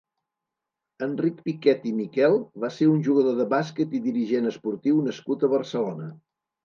[1.07, 5.53] Enric Piquet i Miquel va ser un jugador de bàsquet i dirigent esportiu nascut a
[5.57, 6.09] Barcelona.